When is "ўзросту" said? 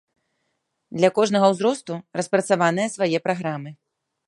1.53-1.99